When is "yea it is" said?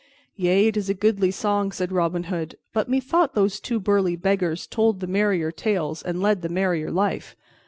0.35-0.89